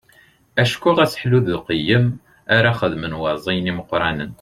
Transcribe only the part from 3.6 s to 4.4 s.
imeqqranen.